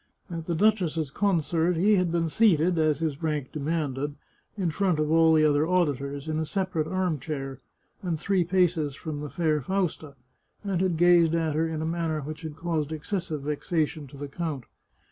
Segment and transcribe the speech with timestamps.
[0.31, 4.15] At the duchess's con cert he had been seated, as his rank demanded,
[4.57, 7.59] in front of all the other auditors, in a separate arm chair,
[8.01, 10.15] and three paces from the fair Fausta,
[10.63, 14.17] and had gazed at her in a man ner which had caused excessive vexation to
[14.17, 14.63] the count.